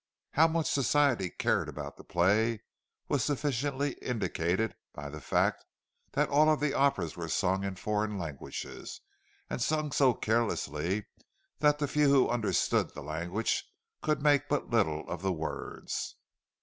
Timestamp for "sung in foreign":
7.29-8.17